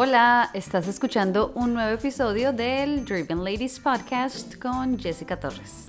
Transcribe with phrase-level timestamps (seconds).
[0.00, 5.88] Hola, estás escuchando un nuevo episodio del Driven Ladies Podcast con Jessica Torres.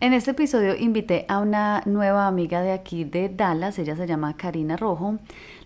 [0.00, 4.34] En este episodio invité a una nueva amiga de aquí de Dallas, ella se llama
[4.38, 5.18] Karina Rojo.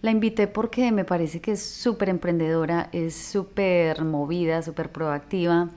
[0.03, 5.69] La invité porque me parece que es súper emprendedora, es súper movida, súper proactiva.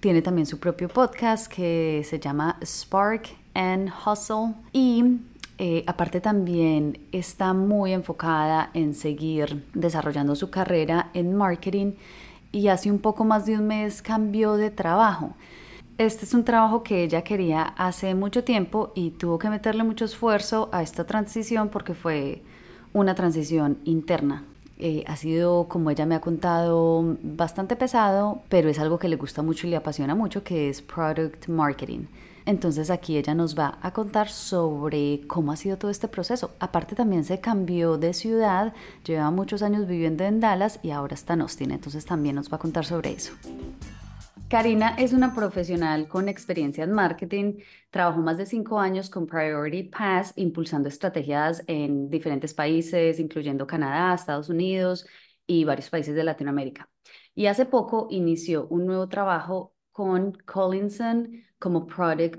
[0.00, 5.18] Tiene también su propio podcast que se llama Spark and Hustle y
[5.58, 11.92] eh, aparte también está muy enfocada en seguir desarrollando su carrera en marketing
[12.50, 15.34] y hace un poco más de un mes cambió de trabajo.
[15.96, 20.04] Este es un trabajo que ella quería hace mucho tiempo y tuvo que meterle mucho
[20.04, 22.42] esfuerzo a esta transición porque fue
[22.92, 24.44] una transición interna.
[24.78, 29.14] Eh, ha sido, como ella me ha contado, bastante pesado, pero es algo que le
[29.14, 32.06] gusta mucho y le apasiona mucho, que es product marketing.
[32.46, 36.50] Entonces aquí ella nos va a contar sobre cómo ha sido todo este proceso.
[36.60, 41.34] Aparte también se cambió de ciudad, lleva muchos años viviendo en Dallas y ahora está
[41.34, 43.32] en Austin, entonces también nos va a contar sobre eso.
[44.48, 47.54] Karina es una profesional con experiencia en marketing.
[47.90, 54.14] Trabajó más de cinco años con Priority Pass, impulsando estrategias en diferentes países, incluyendo Canadá,
[54.14, 55.06] Estados Unidos
[55.46, 56.88] y varios países de Latinoamérica.
[57.34, 62.38] Y hace poco inició un nuevo trabajo con Collinson como Product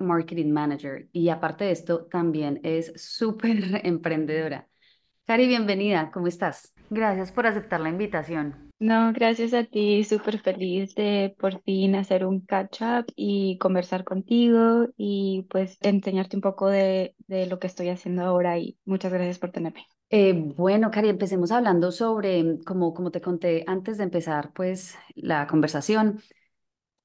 [0.00, 3.56] Marketing Manager y aparte de esto también es súper
[3.86, 4.66] emprendedora.
[5.26, 6.74] Cari, bienvenida, ¿cómo estás?
[6.90, 8.72] Gracias por aceptar la invitación.
[8.80, 14.02] No, gracias a ti, súper feliz de por fin hacer un catch up y conversar
[14.02, 19.12] contigo y pues enseñarte un poco de, de lo que estoy haciendo ahora y muchas
[19.12, 19.86] gracias por tenerme.
[20.10, 25.46] Eh, bueno, Cari, empecemos hablando sobre, como, como te conté antes de empezar pues la
[25.46, 26.20] conversación,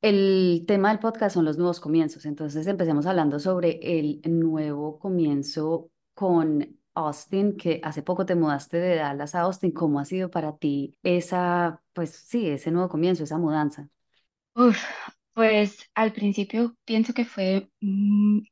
[0.03, 5.89] el tema del podcast son los nuevos comienzos, entonces empecemos hablando sobre el nuevo comienzo
[6.13, 9.71] con Austin, que hace poco te mudaste de Dallas a Austin.
[9.71, 13.89] ¿Cómo ha sido para ti esa, pues sí, ese nuevo comienzo, esa mudanza?
[15.33, 18.47] Pues al principio pienso que fue un,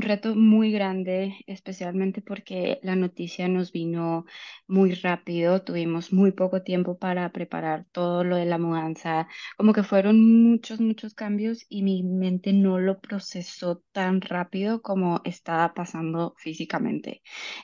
[0.00, 4.24] reto muy grande, especialmente porque la noticia nos vino
[4.66, 9.82] muy rápido, tuvimos muy poco tiempo para preparar todo lo de la mudanza, como que
[9.82, 16.34] fueron muchos, muchos cambios y mi mente no lo procesó tan rápido como estaba pasando
[16.38, 17.22] físicamente.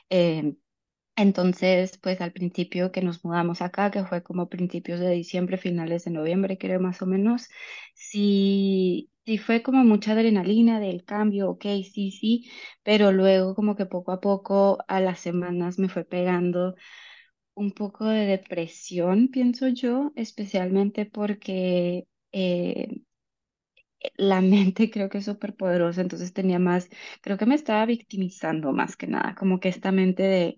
[0.09, 0.55] Em,
[1.15, 6.05] entonces, pues al principio que nos mudamos acá, que fue como principios de diciembre, finales
[6.05, 7.47] de noviembre, creo más o menos,
[7.93, 12.51] sí, sí fue como mucha adrenalina del cambio, ok, sí, sí,
[12.83, 16.75] pero luego como que poco a poco a las semanas me fue pegando
[17.53, 23.01] un poco de depresión, pienso yo, especialmente porque eh,
[24.17, 26.89] la mente creo que es súper poderosa, entonces tenía más,
[27.21, 30.57] creo que me estaba victimizando más que nada, como que esta mente de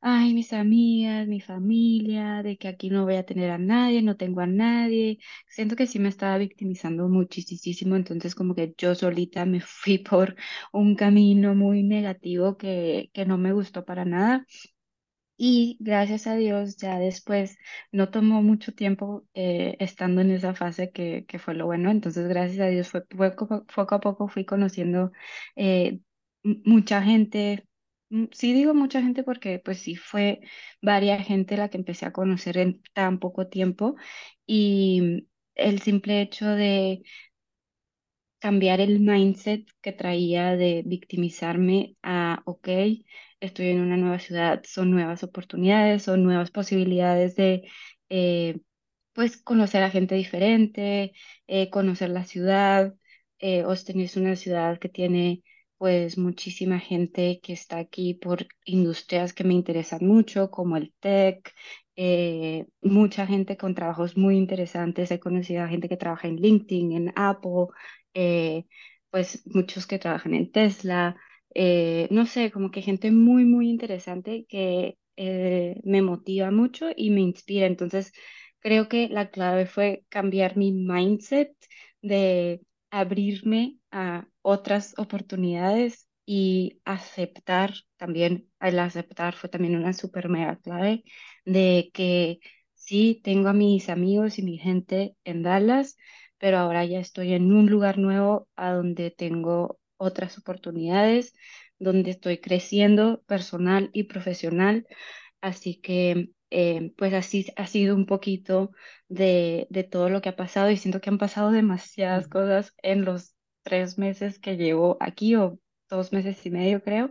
[0.00, 4.16] ay, mis amigas, mi familia, de que aquí no voy a tener a nadie, no
[4.16, 5.18] tengo a nadie.
[5.48, 10.36] Siento que sí me estaba victimizando muchísimo, entonces como que yo solita me fui por
[10.72, 14.46] un camino muy negativo que, que no me gustó para nada.
[15.44, 17.58] Y gracias a Dios, ya después
[17.90, 21.90] no tomó mucho tiempo eh, estando en esa fase que, que, fue lo bueno.
[21.90, 25.10] Entonces, gracias a Dios, fue, poco, a poco fui conociendo
[25.56, 25.98] eh,
[26.44, 27.66] mucha gente,
[28.32, 30.40] Sí digo mucha gente porque pues sí fue
[30.82, 33.96] varias gente la que empecé a conocer en tan poco tiempo
[34.46, 37.02] y el simple hecho de
[38.42, 42.68] cambiar el mindset que traía de victimizarme a, ok,
[43.40, 47.62] estoy en una nueva ciudad, son nuevas oportunidades, son nuevas posibilidades de
[48.08, 48.60] eh,
[49.12, 51.12] pues conocer a gente diferente,
[51.46, 52.94] eh, conocer la ciudad.
[53.38, 55.42] Eh, Austin es una ciudad que tiene
[55.78, 61.52] pues muchísima gente que está aquí por industrias que me interesan mucho, como el tech,
[61.96, 65.10] eh, mucha gente con trabajos muy interesantes.
[65.12, 67.66] He conocido a gente que trabaja en LinkedIn, en Apple,
[68.14, 68.64] eh,
[69.10, 71.16] pues muchos que trabajan en Tesla.
[71.54, 77.10] eh, no sé, como que gente muy, muy interesante que eh, me motiva mucho y
[77.10, 77.66] me inspira.
[77.66, 78.12] Entonces,
[78.60, 81.54] creo que la clave fue cambiar mi mindset
[82.02, 82.60] de
[82.90, 91.04] abrirme a otras oportunidades y aceptar también, el aceptar fue también una super mega clave
[91.44, 92.40] de que
[92.74, 95.96] sí, tengo a mis amigos y mi gente en Dallas,
[96.42, 101.34] pero ahora ya estoy en un lugar nuevo a donde tengo otras oportunidades,
[101.80, 104.86] donde estoy creciendo personal y profesional.
[105.40, 108.72] Así que, eh, pues así ha sido un poquito
[109.08, 113.04] de, de todo lo que ha pasado y siento que han pasado demasiadas cosas en
[113.04, 115.58] los tres meses que llevo aquí o
[115.90, 117.10] dos meses y medio, creo.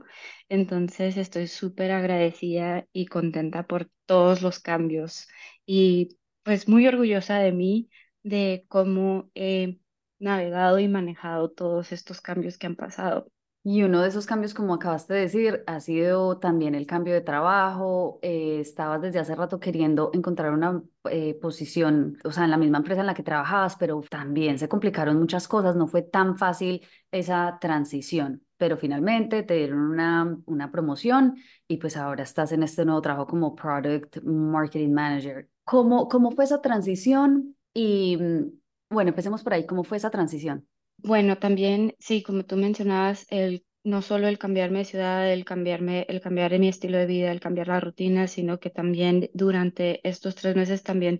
[0.50, 5.28] Entonces estoy súper agradecida y contenta por todos los cambios
[5.66, 7.90] y pues muy orgullosa de mí,
[8.24, 9.80] de cómo he
[10.20, 13.28] navegado y manejado todos estos cambios que han pasado.
[13.64, 17.22] Y uno de esos cambios, como acabaste de decir, ha sido también el cambio de
[17.22, 18.18] trabajo.
[18.24, 20.82] Eh, estabas desde hace rato queriendo encontrar una
[21.12, 24.68] eh, posición, o sea, en la misma empresa en la que trabajabas, pero también se
[24.68, 26.82] complicaron muchas cosas, no fue tan fácil
[27.12, 31.36] esa transición, pero finalmente te dieron una, una promoción
[31.68, 35.50] y pues ahora estás en este nuevo trabajo como Product Marketing Manager.
[35.66, 37.56] ¿Cómo, cómo fue esa transición?
[37.74, 38.60] Y mm,
[38.90, 40.68] bueno, empecemos por ahí, ¿cómo fue esa transición?
[40.98, 46.06] Bueno, también, sí, como tú mencionabas, el, no solo el cambiarme de ciudad, el cambiarme,
[46.10, 50.36] el cambiar mi estilo de vida, el cambiar la rutina, sino que también durante estos
[50.36, 51.20] tres meses también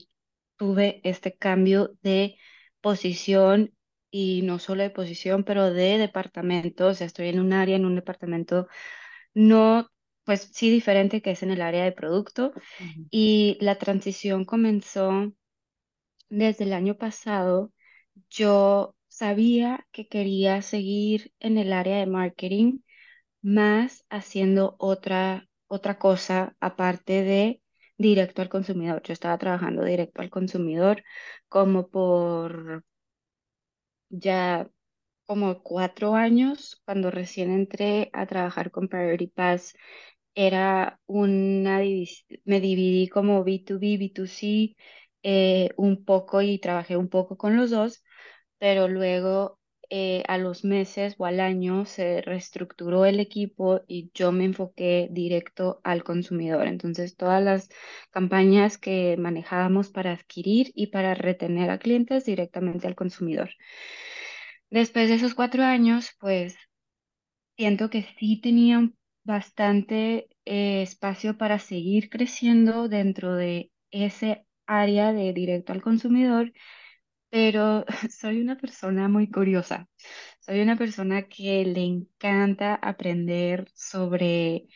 [0.58, 2.38] tuve este cambio de
[2.82, 3.74] posición
[4.12, 6.88] y no solo de posición, pero de departamento.
[6.88, 8.68] O sea, estoy en un área, en un departamento
[9.34, 9.90] no,
[10.26, 12.54] pues sí diferente que es en el área de producto.
[12.80, 13.10] Ujú.
[13.10, 15.34] Y la transición comenzó
[16.32, 17.72] desde el año pasado.
[18.30, 22.80] Yo sabía que quería seguir en el área de marketing,
[23.44, 27.62] más haciendo otra, otra cosa aparte de
[27.98, 29.02] directo al consumidor.
[29.04, 31.04] Yo estaba trabajando directo al consumidor
[31.50, 32.86] como por
[34.10, 34.70] ya
[35.26, 39.76] como cuatro años, cuando recién entré a trabajar con Priority Pass,
[40.36, 41.80] era una,
[42.46, 44.76] me dividí como B2B, B2C,
[45.24, 48.04] eh, un poco y trabajé un poco con los dos
[48.60, 49.60] pero luego
[49.90, 55.10] eh, a los meses o al año se reestructuró el equipo y yo me enfoqué
[55.12, 56.68] directo al consumidor.
[56.68, 57.70] Entonces, todas las
[58.12, 63.50] campañas que manejábamos para adquirir y para retener a clientes directamente al consumidor.
[64.70, 66.56] Después de esos cuatro años, pues
[67.58, 68.92] siento que sí tenía
[69.24, 74.46] bastante eh, espacio para seguir creciendo dentro de ese
[74.80, 76.54] área de directo al consumidor
[77.30, 79.90] pero soy una persona muy curiosa.
[80.42, 84.68] Soy una persona que le encanta aprender sobre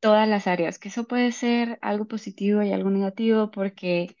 [0.00, 4.16] todas las áreas, que eso puede ser algo positivo y algo negativo porque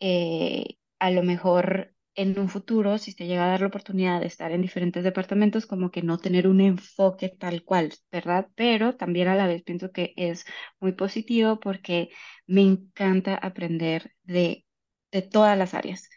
[0.00, 4.26] eh, a lo mejor en un futuro, si se llega a dar la oportunidad de
[4.28, 8.48] estar en diferentes departamentos, como que no tener un enfoque tal cual, ¿verdad?
[8.54, 10.44] Pero también a la vez pienso que es
[10.80, 12.10] muy positivo porque
[12.46, 14.64] me encanta aprender de,
[15.12, 16.08] de todas las áreas.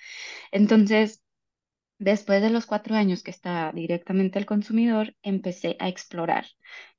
[0.51, 1.23] Entonces,
[1.99, 6.45] después de los cuatro años que está directamente al consumidor, empecé a explorar,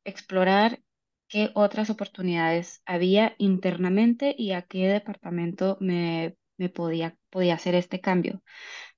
[0.04, 0.80] explorar
[1.28, 8.00] qué otras oportunidades había internamente y a qué departamento me, me podía, podía hacer este
[8.00, 8.42] cambio.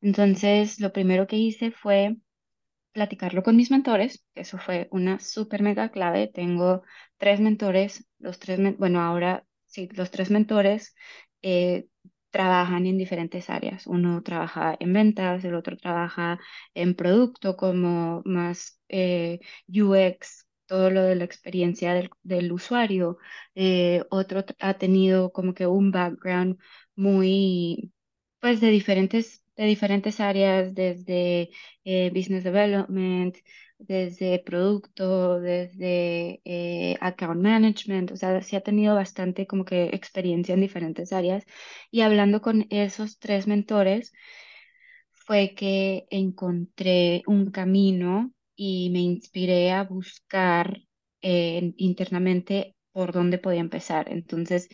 [0.03, 2.17] Entonces, lo primero que hice fue
[2.93, 6.29] platicarlo con mis mentores, eso fue una súper mega clave.
[6.29, 6.83] Tengo
[7.19, 10.95] tres mentores, los tres, bueno, ahora sí, los tres mentores
[11.43, 11.87] eh,
[12.31, 13.87] trabajan en diferentes áreas.
[13.87, 16.39] Uno trabaja en ventas, el otro trabaja
[16.75, 23.19] en producto como más eh, UX, todo lo de la experiencia del, del usuario.
[23.57, 26.59] Eh, otro ha tenido como que un background
[26.97, 27.93] muy,
[28.41, 31.51] pues de diferentes, de diferentes áreas, desde
[31.85, 33.37] eh, business development,
[33.79, 40.55] desde producto, desde eh, account management, o sea, sí ha tenido bastante como que experiencia
[40.55, 41.45] en diferentes áreas.
[41.91, 44.13] Y hablando con esos tres mentores,
[45.13, 50.83] fue que encontré un camino y me inspiré a buscar
[51.23, 54.11] eh, internamente por dónde podía empezar.
[54.13, 54.69] Entonces,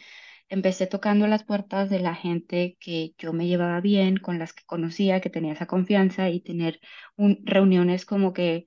[0.49, 4.64] empecé tocando las puertas de la gente que yo me llevaba bien, con las que
[4.66, 6.81] conocía, que tenía esa confianza y tener
[7.16, 8.66] un- reuniones como que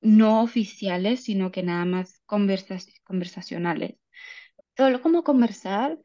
[0.00, 3.96] no oficiales, sino que nada más conversas, conversacionales.
[4.76, 5.98] Solo como conversar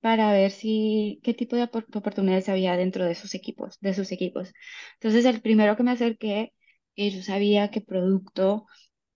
[0.00, 4.12] para ver si qué tipo de opor- oportunidades había dentro de esos equipos, de sus
[4.12, 4.52] equipos.
[4.94, 6.54] Entonces, el primero que me acerqué,
[6.96, 8.66] que yo sabía que producto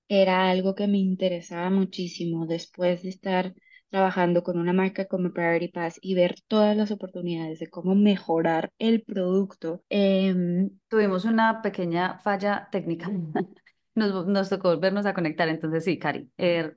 [0.08, 3.54] era algo que me interesaba muchísimo después de estar
[3.90, 8.72] trabajando con una marca como Priority Pass y ver todas las oportunidades de cómo mejorar
[8.78, 9.84] el producto.
[9.90, 13.10] em, Tuvimos una pequeña falla técnica.
[13.94, 15.48] Nos, nos tocó volvernos a conectar.
[15.48, 16.76] Entonces, sí, Cari, eh,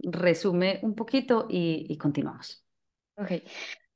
[0.00, 2.64] resume un poquito y, y continuamos.
[3.16, 3.30] ok,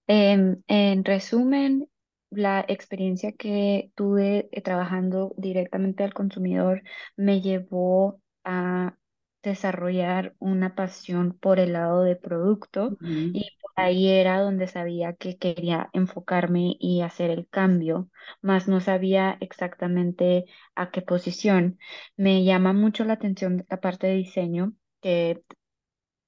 [0.08, 1.88] Em, en resumen,
[2.30, 6.82] la experiencia que tuve eh, trabajando directamente al consumidor
[7.16, 8.96] me llevó a
[9.42, 12.96] desarrollar una pasión por el lado de producto
[13.32, 18.10] y por ahí era donde sabía que quería enfocarme y hacer el cambio,
[18.42, 21.78] más no sabía exactamente a qué posición.
[22.16, 25.42] Me llama mucho la atención la parte de diseño, que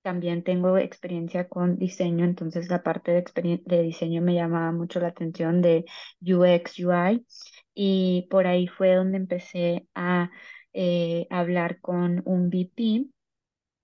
[0.02, 5.08] también tengo experiencia con diseño, entonces la parte de, de diseño me llamaba mucho la
[5.08, 5.84] atención de
[6.20, 7.26] UX, UI,
[7.74, 10.30] y por ahí fue donde empecé a
[10.72, 13.06] eh, hablar con un VP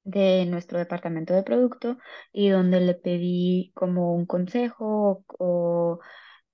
[0.04, 1.98] de nuestro departamento de producto
[2.32, 6.00] y donde le pedí como un consejo o,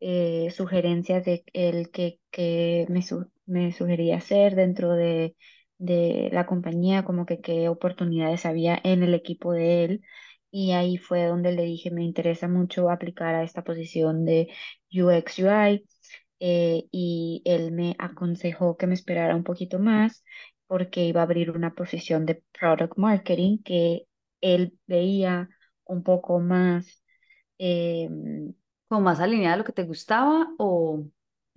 [0.00, 5.36] eh, sugerencias de el que, que me, su- me sugería hacer dentro de,
[5.80, 10.02] de la compañía, como que qué oportunidades había en el equipo de él.
[10.52, 14.48] Y ahí fue donde le dije, me interesa mucho aplicar a esta posición de
[14.92, 15.86] UX UI.
[16.40, 20.24] eh, y él me aconsejó que me esperara un poquito más
[20.66, 24.06] porque iba a abrir una posición de product marketing que
[24.40, 25.48] él veía
[25.84, 27.02] un poco más,
[27.58, 28.08] eh,
[28.88, 31.04] ¿Como más alineada a lo que te gustaba o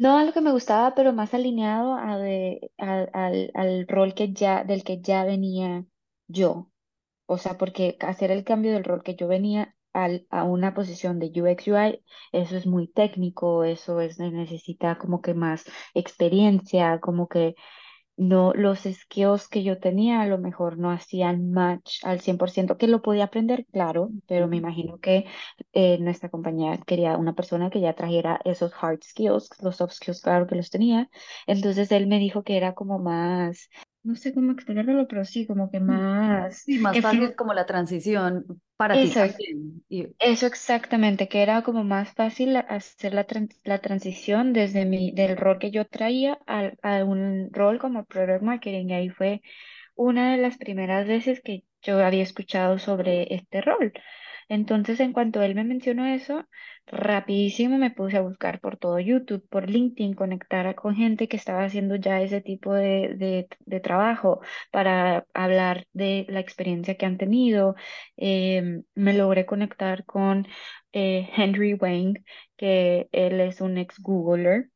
[0.03, 4.13] no a lo que me gustaba, pero más alineado a de- al, al, al rol
[4.15, 5.85] que ya, del que ya venía
[6.27, 6.69] yo.
[7.27, 11.19] O sea, porque hacer el cambio del rol que yo venía al, a una posición
[11.19, 17.27] de UX UI, eso es muy técnico, eso es, necesita como que más experiencia, como
[17.29, 17.55] que
[18.15, 22.87] no, los skills que yo tenía a lo mejor no hacían match al 100% que
[22.87, 25.25] lo podía aprender, claro, pero me imagino que
[25.73, 30.21] eh, nuestra compañía quería una persona que ya trajera esos hard skills, los soft skills,
[30.21, 31.09] claro que los tenía.
[31.47, 33.69] Entonces él me dijo que era como más,
[34.03, 38.61] no sé cómo explicarlo, pero sí, como que más, sí, más fácil como la transición
[38.77, 39.83] para ti eso, también?
[39.89, 45.11] Y eso exactamente, que era como más fácil hacer la, tran- la transición desde mi,
[45.13, 48.89] del rol que yo traía al- a, un rol como Product Marketing.
[48.89, 49.41] Y ahí fue
[49.95, 53.93] una de las primeras veces que yo había escuchado sobre este rol.
[54.53, 56.45] Entonces, en cuanto él me mencionó eso,
[56.85, 61.63] rapidísimo me puse a buscar por todo YouTube, por LinkedIn, conectar con gente que estaba
[61.65, 64.41] haciendo ya ese tipo de, de, de trabajo
[64.71, 67.75] para hablar de la experiencia que han tenido.
[68.17, 70.45] Em, me logré conectar con
[70.93, 72.23] eh, Henry Wang,
[72.57, 74.69] que él es un ex Googler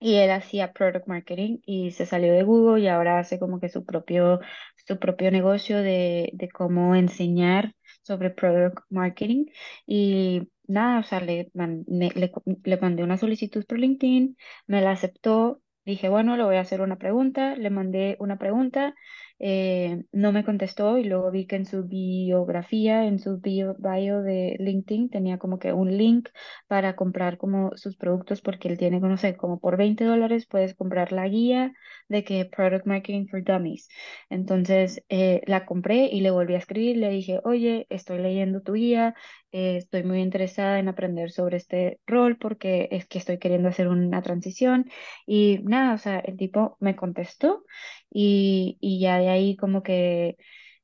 [0.00, 3.68] y él hacía product marketing y se salió de Google y ahora hace como que
[3.68, 4.40] su propio,
[4.86, 7.74] su propio negocio de, de cómo enseñar
[8.08, 9.46] sobre product marketing.
[9.86, 12.32] Y nada, o sea, le, man- me- le,
[12.64, 14.36] le mandé una solicitud por LinkedIn,
[14.66, 15.62] me la aceptó.
[15.84, 18.94] Dije, bueno, le voy a hacer una pregunta, le mandé una pregunta,
[19.38, 24.22] eh, no me contestó y luego vi que en su biografía, en su bio, bio
[24.22, 26.28] de LinkedIn tenía como que un link
[26.66, 30.74] para comprar como sus productos porque él tiene, no sé, como por 20 dólares puedes
[30.74, 31.72] comprar la guía
[32.08, 33.88] de que Product Marketing for Dummies.
[34.30, 38.74] Entonces eh, la compré y le volví a escribir, le dije, oye, estoy leyendo tu
[38.74, 39.14] guía,
[39.52, 43.88] eh, estoy muy interesada en aprender sobre este rol porque es que estoy queriendo hacer
[43.88, 44.86] una transición
[45.26, 47.64] y nada, o sea, el tipo me contestó
[48.10, 50.36] y, y ya de ahí como que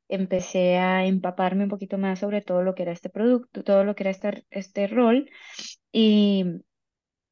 [0.09, 3.95] empecé a empaparme un poquito más sobre todo lo que era este producto, todo lo
[3.95, 5.31] que era este, este rol.
[5.93, 6.45] Y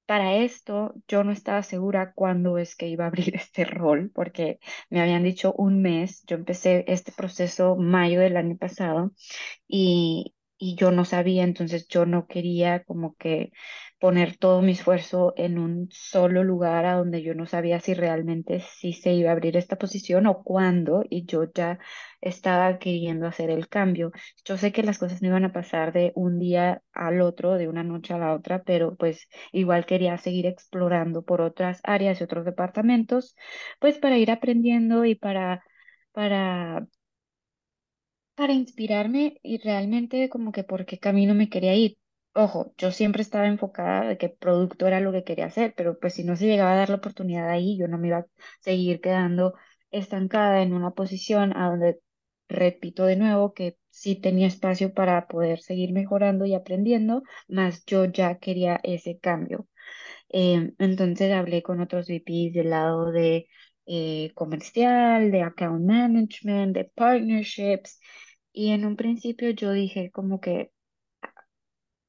[0.07, 4.59] para esto yo no estaba segura cuándo es que iba a abrir este rol, porque
[4.91, 6.23] me habían dicho un mes.
[6.27, 9.13] Yo empecé este proceso mayo del año pasado
[9.69, 13.53] y, y yo no sabía, entonces yo no quería como que
[14.03, 18.61] poner todo mi esfuerzo en un solo lugar a donde yo no sabía si realmente
[18.81, 21.79] sí se iba a abrir esta posición o cuándo, y yo ya
[22.21, 24.13] estaba queriendo hacer el cambio.
[24.45, 27.69] Yo sé que las cosas no iban a pasar de un día al otro, de
[27.69, 32.25] una noche a la otra, pero pues igual quería seguir explorando por otras áreas y
[32.25, 33.37] otros departamentos,
[33.81, 35.65] pues para ir aprendiendo y para...
[36.13, 36.87] para
[38.35, 41.97] para inspirarme y realmente como que por qué camino me quería ir.
[42.35, 46.15] Ojo, yo siempre estaba enfocada de que producto era lo que quería hacer, pero pues
[46.15, 48.27] si no se llegaba a dar la oportunidad ahí, yo no me iba a
[48.61, 49.55] seguir quedando
[49.91, 52.01] estancada en una posición a donde,
[52.49, 58.07] repito de nuevo, que sí tenía espacio para poder seguir mejorando y aprendiendo, más yo
[58.07, 59.69] ya quería ese cambio.
[60.29, 63.49] Em, entonces hablé con otros VPs del lado de
[63.87, 68.01] eh, comercial, de account management, de partnerships.
[68.53, 70.73] Y en un principio yo dije como que,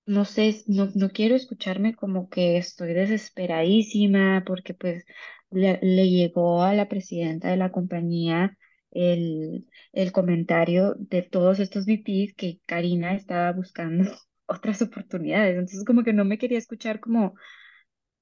[0.05, 5.05] no sé, no, no quiero escucharme como que estoy desesperadísima porque pues
[5.51, 8.57] le, le llegó a la presidenta de la compañía
[8.91, 14.11] el, el comentario de todos estos VPs que Karina estaba buscando
[14.45, 15.53] otras oportunidades.
[15.55, 17.35] Entonces como que no me quería escuchar como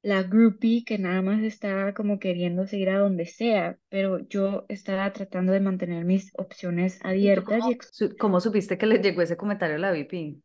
[0.04, 5.12] la groupie que nada más estaba como queriendo seguir a donde sea, pero yo estaba
[5.14, 9.22] tratando de mantener mis opciones ¿Y tú abiertas y cómo, cómo supiste que le llegó
[9.22, 10.42] ese comentario a la VP?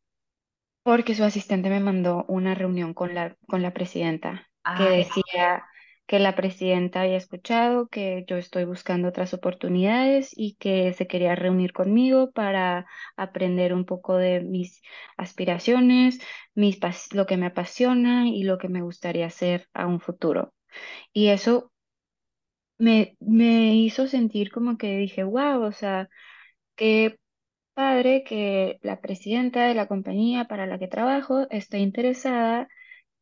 [0.87, 5.67] Porque su asistente me mandó una reunión con la, con la presidenta que Ay, decía
[6.07, 11.35] que la presidenta había escuchado que yo estoy buscando otras oportunidades y que se quería
[11.35, 14.83] reunir conmigo para aprender un poco de mis
[15.17, 16.21] aspiraciones,
[16.55, 16.79] mis,
[17.15, 20.55] lo que me apasiona y lo que me gustaría hacer a un futuro.
[21.15, 21.73] Y eso
[22.79, 26.09] me, me hizo sentir como que dije, wow, o sea,
[26.77, 27.19] qué
[27.77, 32.69] padre que la presidenta de la compañía para la que trabajo esté interesada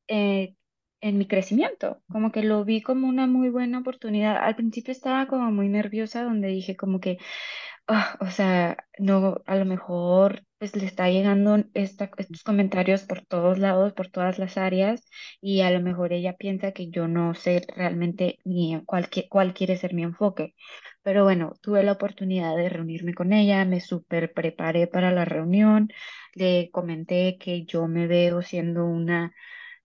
[0.09, 0.55] eh,
[1.03, 4.39] en mi crecimiento, como que lo vi como una muy buena oportunidad.
[4.39, 7.19] Al principio estaba como muy nerviosa, donde dije como que,
[7.89, 13.25] ah, o sea, no, a lo mejor pues le está llegando esta- estos comentarios por
[13.27, 15.05] todos lados, por todas las áreas,
[15.41, 19.77] y a lo mejor ella piensa que yo no sé realmente ni cuál, cuál quiere
[19.77, 20.55] ser mi enfoque.
[21.05, 25.91] Pero bueno, tuve la oportunidad de reunirme con ella, me súper preparé para la reunión,
[26.35, 29.35] le comenté que yo me veo siendo una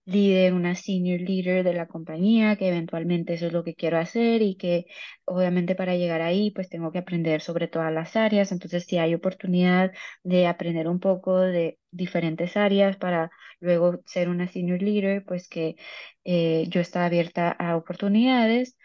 [0.04, 4.42] líder, una senior leader de la compañía, que eventualmente eso es lo que quiero hacer
[4.42, 4.86] y que
[5.24, 8.52] obviamente para llegar ahí pues tengo que aprender sobre todas las áreas.
[8.52, 9.92] Entonces, si hay oportunidad
[10.24, 15.76] de aprender un poco de diferentes áreas para luego ser una senior leader, pues que
[16.24, 18.76] eh, yo estaba abierta a oportunidades.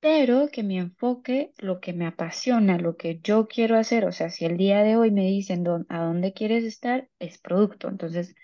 [0.00, 4.28] Pero que mi enfoque, lo que me apasiona, lo que yo quiero hacer, o sea,
[4.30, 7.88] si el día de hoy me dicen "¿Dó- a dónde quieres estar, es producto.
[7.88, 8.34] Entonces,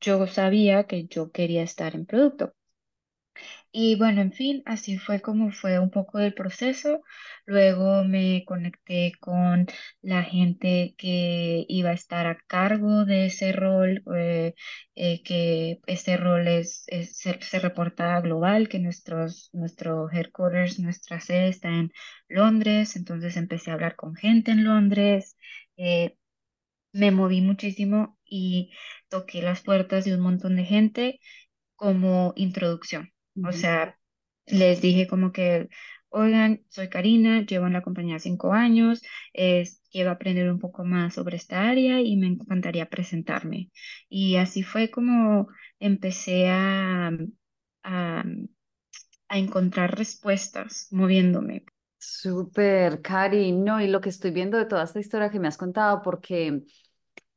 [0.00, 2.54] yo sabía que yo quería estar en producto.
[3.74, 7.02] Y bueno, en fin, así fue como fue un poco del proceso.
[7.46, 9.66] Luego me conecté con
[10.02, 14.54] la gente que iba a estar a cargo de ese rol, eh,
[14.94, 21.20] eh, que ese rol es, es- se, se reporta global, que nuestros, nuestro headquarters, nuestra
[21.20, 21.92] sede está en
[22.28, 22.94] Londres.
[22.96, 25.36] Entonces empecé a hablar con gente en Londres.
[25.78, 26.16] eh,
[26.92, 28.72] me moví muchísimo y
[29.10, 31.20] toqué las puertas de un montón de gente
[31.76, 33.12] como introducción.
[33.44, 33.98] O sea,
[34.46, 35.68] les dije como que,
[36.10, 41.14] oigan, soy Karina, llevo en la compañía cinco años, es, quiero aprender un poco más
[41.14, 43.70] sobre esta área y me encantaría presentarme.
[44.08, 45.48] Y así fue como
[45.80, 47.10] empecé a,
[47.84, 48.24] a,
[49.28, 51.64] a encontrar respuestas moviéndome.
[51.98, 55.56] Súper, Cari, no, y lo que estoy viendo de toda esta historia que me has
[55.56, 56.62] contado, porque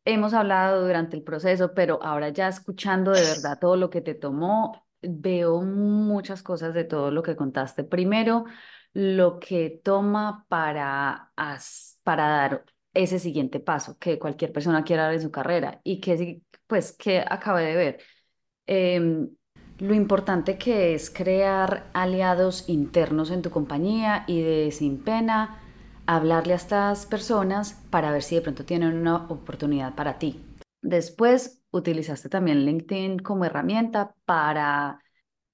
[0.05, 4.15] hemos hablado durante el proceso, pero ahora ya escuchando de verdad todo lo que te
[4.15, 7.83] tomó, veo muchas cosas de todo lo que contaste.
[7.83, 8.45] Primero,
[8.93, 11.33] lo que toma para,
[12.03, 16.41] para dar ese siguiente paso que cualquier persona quiera dar en su carrera y que,
[16.67, 17.99] pues, que acabé de ver.
[18.67, 19.29] Em,
[19.79, 25.61] lo importante que es crear aliados internos en tu compañía y de sin pena
[26.05, 30.41] hablarle a estas personas para ver si de pronto tienen una oportunidad para ti.
[30.81, 34.99] Después, utilizaste también LinkedIn como herramienta para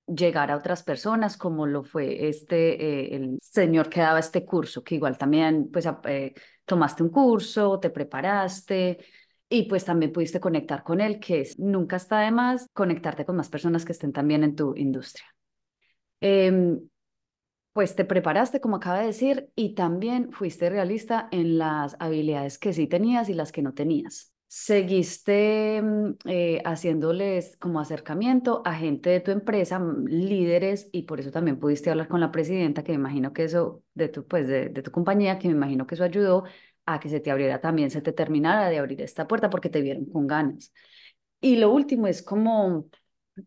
[0.07, 4.83] llegar a otras personas, como lo fue este, eh, el señor que daba este curso,
[4.83, 6.33] que igual también, pues, eh,
[6.65, 8.99] tomaste un curso, te preparaste
[9.49, 13.35] y pues también pudiste conectar con él, que es, nunca está de más conectarte con
[13.35, 15.25] más personas que estén también en tu industria.
[16.21, 16.79] Em,
[17.73, 22.73] pues te preparaste, como acaba de decir, y también fuiste realista en las habilidades que
[22.73, 24.33] sí tenías y las que no tenías.
[24.53, 31.21] Seguiste mm, eh, haciéndoles como acercamiento a gente de tu empresa, mm, líderes, y por
[31.21, 34.47] eso también pudiste hablar con la presidenta, que me imagino que eso, de tu, pues
[34.49, 36.43] de, de tu compañía, que me imagino que eso ayudó
[36.85, 39.81] a que se te abriera también, se te terminara de abrir esta puerta porque te
[39.81, 40.73] vieron con ganas.
[41.41, 42.87] Y lo último es como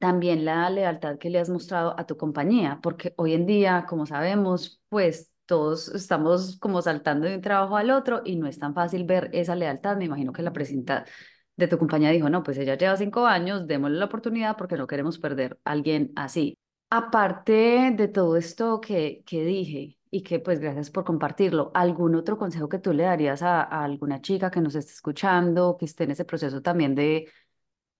[0.00, 4.06] también la lealtad que le has mostrado a tu compañía, porque hoy en día, como
[4.06, 8.74] sabemos, pues todos estamos como saltando de un trabajo al otro y no es tan
[8.74, 9.96] fácil ver esa lealtad.
[9.96, 11.04] Me imagino que la presidenta
[11.56, 14.86] de tu compañía dijo, no, pues ella lleva cinco años, démosle la oportunidad porque no
[14.86, 16.58] queremos perder a alguien así.
[16.90, 22.38] Aparte de todo esto que, que dije y que pues gracias por compartirlo, ¿algún otro
[22.38, 26.12] consejo que tú le darías a, alguna chica que nos esté escuchando, que esté en
[26.12, 27.28] ese proceso también de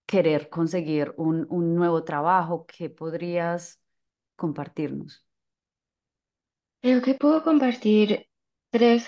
[0.06, 3.80] querer conseguir un, un nuevo trabajo, ¿qué podrías
[4.36, 5.23] compartirnos?
[6.84, 8.26] Creo que puedo compartir
[8.70, 9.06] tres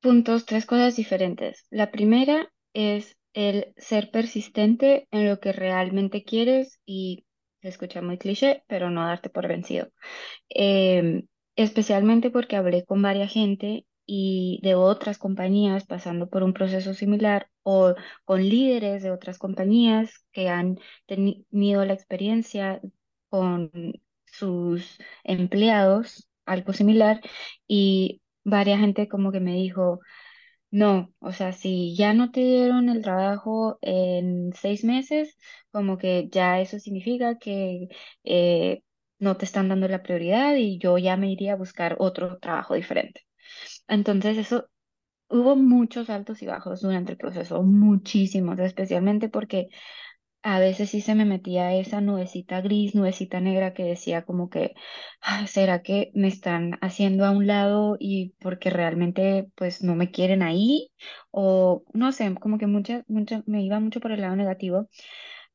[0.00, 1.66] puntos, tres cosas diferentes.
[1.68, 7.26] La primera es el ser persistente en lo que realmente quieres y
[7.60, 9.88] se escucha muy cliché, pero no darte por vencido.
[10.48, 16.94] Em, especialmente porque hablé con varias gente y de otras compañías pasando por un proceso
[16.94, 22.80] similar o con líderes de otras compañías que han tenido la experiencia
[23.28, 23.70] con
[24.24, 27.20] sus empleados, algo similar,
[27.66, 30.00] y varias gente como que me dijo,
[30.70, 35.36] No, o sea, si ya no te dieron el trabajo en seis meses,
[35.70, 37.88] como que ya eso significa que
[38.24, 38.82] eh,
[39.20, 42.74] no te están dando la prioridad y yo ya me iría a buscar otro trabajo
[42.74, 43.22] diferente.
[43.88, 44.68] Entonces, eso
[45.28, 49.68] hubo muchos altos y bajos durante el proceso, muchísimos, especialmente porque
[50.44, 54.74] a veces sí se me metía esa nubecita gris, nubecita negra que decía como que,
[55.22, 60.12] "Ay, ¿será que me están haciendo a un lado y porque realmente pues no me
[60.12, 60.90] quieren ahí?
[61.32, 64.88] O no sé, como que mucha, mucha, me iba mucho por el lado negativo,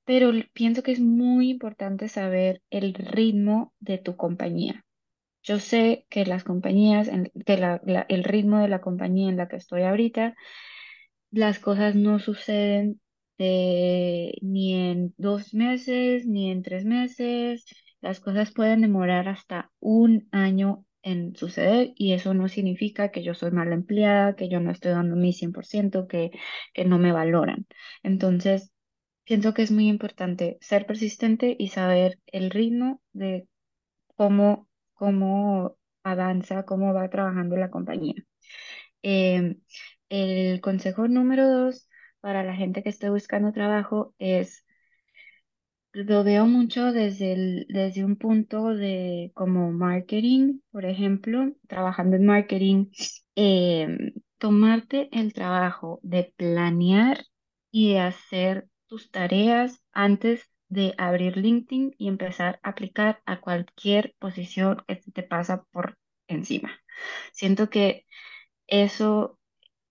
[0.05, 4.85] pero pienso que es muy importante saber el ritmo de tu compañía.
[5.43, 7.09] Yo sé que las compañías,
[7.45, 10.35] que la- el ritmo de la compañía en la que estoy ahorita
[11.31, 13.01] las cosas no suceden
[13.39, 17.65] eh, ni en dos meses, ni en tres meses.
[18.01, 23.33] Las cosas pueden demorar hasta un año en suceder y eso no significa que yo
[23.33, 26.31] soy mala empleada, que yo no estoy dando mi 100%, que,
[26.73, 27.67] que no me valoran.
[28.03, 28.71] Entonces,
[29.25, 33.47] pienso que es muy importante ser persistente y saber el ritmo de
[34.15, 38.15] cómo, cómo avanza, cómo va trabajando la compañía.
[39.03, 39.61] Em,
[40.09, 41.88] el consejo número dos
[42.21, 44.65] para la gente que esté buscando trabajo es,
[45.93, 52.85] lo veo mucho desde desde un punto de como marketing, por ejemplo, trabajando en marketing,
[53.35, 57.25] em, tomarte el trabajo de planear
[57.71, 64.15] y de hacer tus tareas antes de abrir LinkedIn y empezar a aplicar a cualquier
[64.19, 66.71] posición que te pasa por encima.
[67.33, 68.05] Siento que
[68.67, 69.38] eso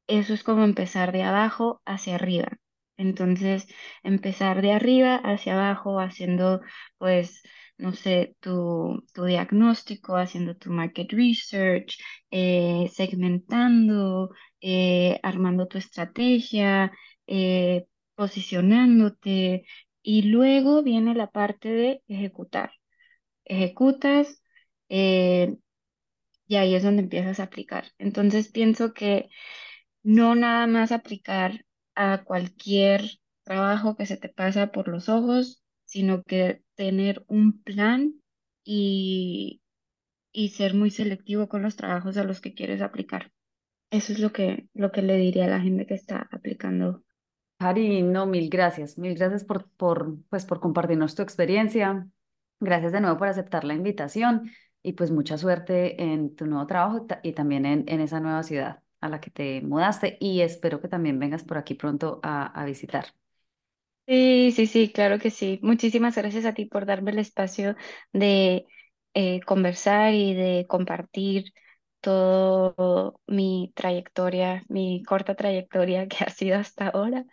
[0.08, 2.58] eso es como empezar de abajo hacia arriba.
[2.98, 3.66] Entonces,
[4.02, 6.60] empezar de arriba hacia abajo haciendo,
[6.98, 7.42] pues,
[7.78, 11.98] no sé, tu, tu diagnóstico, haciendo tu market research,
[12.32, 16.92] eh, segmentando, eh, armando tu estrategia,
[17.28, 19.64] eh, posicionándote.
[20.02, 22.72] Y luego viene la parte de ejecutar.
[23.44, 24.42] Ejecutas,
[26.46, 27.86] y ahí es donde empiezas a aplicar.
[27.98, 29.28] Entonces, pienso que
[30.08, 33.02] no nada más aplicar a cualquier
[33.44, 38.14] trabajo que se te pasa por los ojos, sino que tener un plan
[38.64, 39.60] y,
[40.32, 43.32] y ser muy selectivo con los trabajos a los que quieres aplicar.
[43.90, 47.04] Eso es lo que, lo que le diría a la gente que está aplicando.
[47.58, 52.08] Cari, no, mil gracias, mil gracias por, por, pues, por compartirnos tu experiencia.
[52.60, 54.50] Gracias de nuevo por aceptar la invitación
[54.82, 58.82] y pues mucha suerte en tu nuevo trabajo y también en, en esa nueva ciudad
[59.00, 62.64] a la que te mudaste y espero que también vengas por aquí pronto a, a
[62.64, 63.06] visitar.
[64.06, 65.60] Sí, sí, sí, claro que sí.
[65.62, 67.76] Muchísimas gracias a ti por darme el espacio
[68.12, 68.64] de
[69.12, 71.52] eh, conversar y de compartir
[72.00, 77.26] todo mi trayectoria, mi corta trayectoria que ha sido hasta ahora.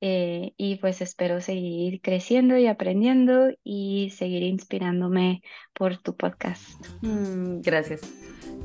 [0.00, 5.42] Eh, y pues espero seguir creciendo y aprendiendo y seguir inspirándome
[5.74, 6.86] por tu podcast.
[7.02, 8.00] Mm, gracias.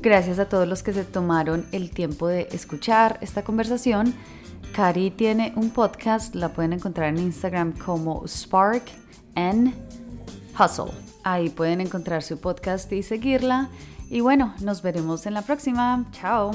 [0.00, 4.14] Gracias a todos los que se tomaron el tiempo de escuchar esta conversación.
[4.74, 8.84] Cari tiene un podcast, la pueden encontrar en Instagram como Spark
[9.34, 9.74] and
[10.58, 10.92] Hustle.
[11.22, 13.68] Ahí pueden encontrar su podcast y seguirla.
[14.08, 16.04] Y bueno, nos veremos en la próxima.
[16.12, 16.52] Chao.